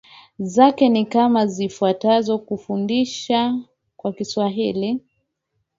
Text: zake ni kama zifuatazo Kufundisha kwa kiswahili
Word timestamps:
zake 0.39 0.89
ni 0.89 1.05
kama 1.05 1.45
zifuatazo 1.47 2.37
Kufundisha 2.39 3.59
kwa 3.97 4.13
kiswahili 4.13 5.01